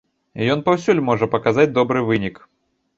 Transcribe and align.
Ён 0.53 0.63
паўсюль 0.69 1.03
можа 1.11 1.29
паказаць 1.37 1.69
добры 1.79 2.05
вынік. 2.13 2.47